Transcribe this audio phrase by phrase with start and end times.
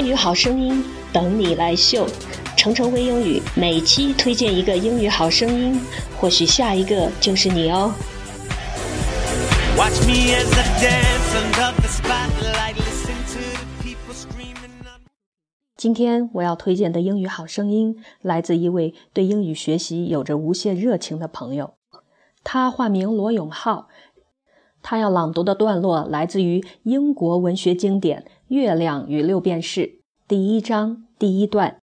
[0.00, 2.06] 英语好声音等你来秀，
[2.56, 5.78] 程程微英语每期推荐一个英语好声音，
[6.18, 7.92] 或许下一个就是你哦。
[15.76, 21.74] 今天我要推荐的英语好声音来自一位对英语学习有着无限热情的朋友，
[22.42, 23.88] 他化名罗永浩。
[24.82, 29.80] 他要朗读的段落来自于英国文学经典《月亮与六便士》
[30.26, 31.80] 第一章第一段。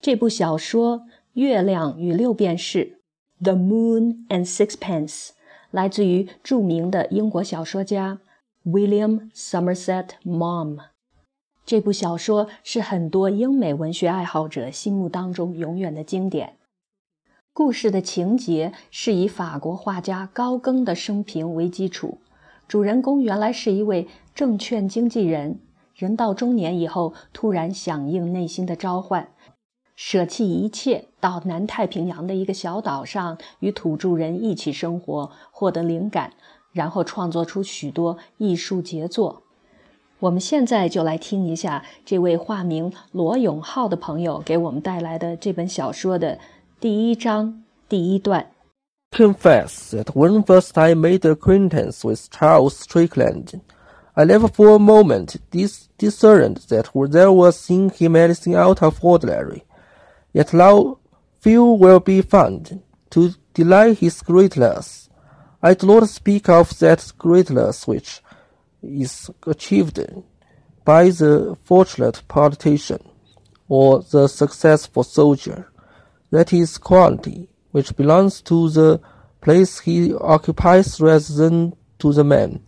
[0.00, 0.98] 这部小说
[1.34, 2.98] 《月亮与六便士》
[3.44, 5.30] （The Moon and Sixpence）
[5.70, 8.20] 来自于著名的英国小说家
[8.64, 10.78] William Somerset Maug。
[11.66, 16.56] 这部小说是很多英美文学爱好者心目当中永远的经典。
[17.54, 22.18] 故事的情节是以法国画家高更的生平为基础，
[22.66, 25.60] 主人公原来是一位证券经纪人，
[25.94, 29.28] 人到中年以后突然响应内心的召唤，
[29.94, 36.32] 舍弃一切到南太平洋的一个小岛上与土著人一起生活，获得灵感，
[36.72, 39.42] 然后创作出许多艺术杰作。
[40.20, 46.38] 我们现在就来听一下这位化名罗永浩的朋友给我们带来的这本小说的。
[46.80, 48.53] 第一章第一段。
[49.14, 53.60] Confess that when first I made acquaintance with Charles Strickland,
[54.16, 59.04] I never for a moment dis discerned that there was in him anything out of
[59.04, 59.62] ordinary.
[60.32, 60.98] Yet now
[61.38, 65.08] few will be found to deny his greatness.
[65.62, 68.20] I do not speak of that greatness which
[68.82, 70.00] is achieved
[70.84, 73.08] by the fortunate politician
[73.68, 75.68] or the successful soldier
[76.32, 79.00] that is quality, which belongs to the
[79.40, 82.62] place he occupies rather than to the man,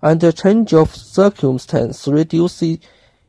[0.00, 2.78] and a change of circumstance reduces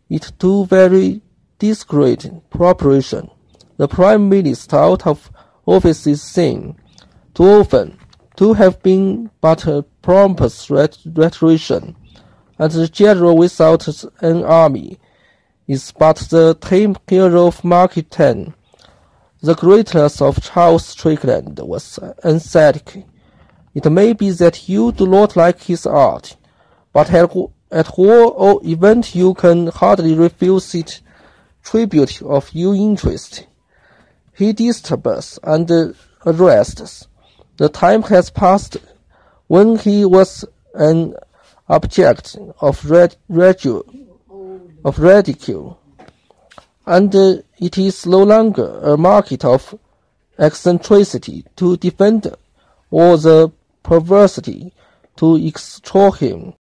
[0.09, 1.22] it to very
[1.59, 3.29] discreet proportion.
[3.75, 5.29] The prime minister out of
[5.66, 6.78] office is seen,
[7.34, 8.00] too often,
[8.38, 11.97] to have been but a pompous rhetorician,
[12.57, 13.85] and the general without
[14.22, 14.97] an army
[15.68, 18.53] is but the tame hero of market town
[19.42, 23.06] the greatness of Charles Strickland was aesthetic.
[23.75, 26.36] It may be that you do not like his art,
[26.92, 27.30] but at,
[28.00, 31.02] all event you can hardly refuse it
[31.64, 33.46] tribute of your interest.
[34.34, 35.96] He disturbs and
[36.26, 37.08] arrests.
[37.58, 38.78] The time has passed
[39.47, 41.16] when he was an
[41.70, 42.92] object of,
[44.86, 45.80] of ridicule
[46.87, 49.75] and it is no longer a market of
[50.38, 52.33] eccentricity to defend
[52.91, 53.50] or the
[53.83, 54.72] perversity
[55.16, 56.55] to extort him.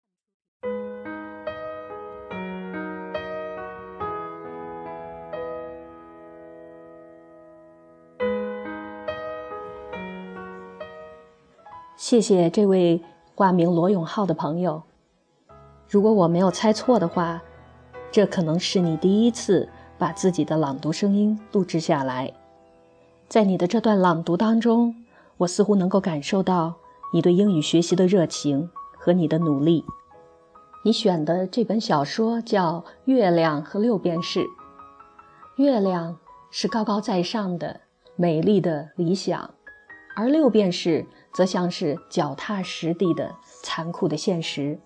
[11.96, 13.00] 谢谢这位
[13.34, 14.82] 化名罗永浩的朋友。
[15.88, 17.42] 如果我没有猜错的话，
[18.10, 22.31] 这可能是你第一次 把自己的朗读声音录制下来，
[23.27, 24.95] 在你的这段朗读当中，
[25.37, 26.75] 我似乎能够感受到
[27.11, 29.83] 你对英语学习的热情和你的努力。
[30.83, 34.41] 你选的这本小说叫《月亮和六便士》，
[35.57, 36.17] 月亮
[36.51, 37.81] 是高高在上的、
[38.15, 39.49] 美丽的理想，
[40.15, 44.79] 而六便士则像是脚踏实地的残酷的现实。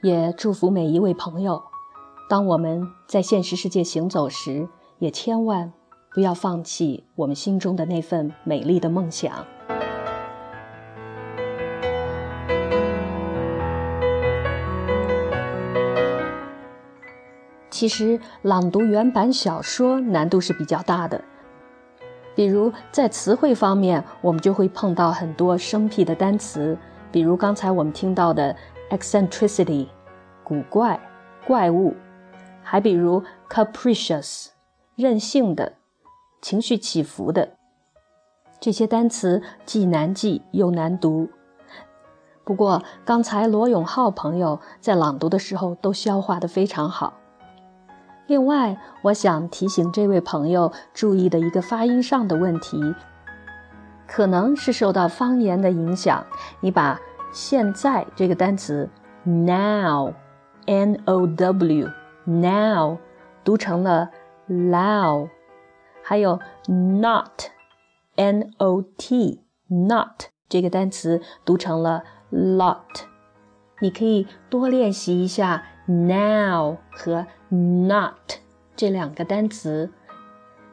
[0.00, 1.62] 也祝福每一位朋友。
[2.26, 4.66] 当我们在现实世界行走时，
[4.98, 5.72] 也千万
[6.14, 9.44] 不要放弃我们心中的那份美丽的梦想。
[17.68, 21.22] 其实，朗读原版小说难度是比较大的，
[22.34, 26.78] 比如在词汇方面，我们就会碰到很多生僻的单词，
[27.12, 28.56] 比如刚才我们听到的
[28.90, 29.88] eccentricity，
[30.42, 30.98] 古怪、
[31.46, 31.94] 怪物。
[32.64, 34.48] 还比如 capricious，
[34.96, 35.74] 任性的，
[36.42, 37.50] 情绪起伏的，
[38.58, 41.28] 这些单词既难记又难读。
[42.42, 47.14] 不过刚才罗永浩朋友在朗读的时候都消化的非常好。
[48.26, 52.94] 另外，我想提醒这位朋友注意的一个发音上的问题，
[54.06, 56.24] 可能是受到方言的影响。
[56.60, 56.98] 你把
[57.32, 58.88] 现在这个单词
[59.24, 62.03] now，n o w。
[62.24, 62.98] Now
[63.42, 64.10] 读成了
[64.48, 65.28] lao，
[66.02, 73.04] 还有 not，n o t not 这个单词读成了 lot。
[73.80, 78.38] 你可以多练习一下 now 和 not
[78.76, 79.90] 这两个单词。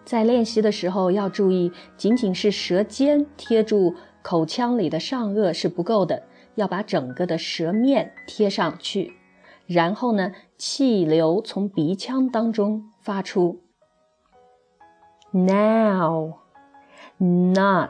[0.06, 6.24] 在练习的时候要注意，仅仅是舌尖贴住口腔里的上颚是不够的，
[6.56, 9.14] 要把整个的舌面贴上去。
[9.74, 13.62] 然后呢，气流从鼻腔当中发出。
[15.32, 16.40] Now,
[17.18, 17.90] not.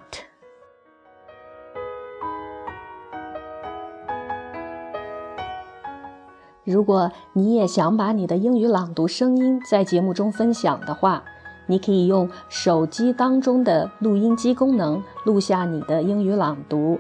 [6.64, 11.24] 如果你也想把你的英语朗读声音在节目中分享的话，
[11.66, 17.00] 你可以用手机当中的录音机功能录下你的英语朗读，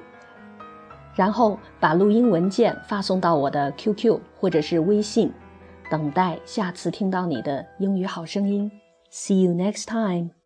[1.15, 5.31] 然后把录音文件发送到我的 QQ 或者是微信，
[5.89, 8.71] 等待下次听到你的英语好声音。
[9.11, 10.40] See you next time.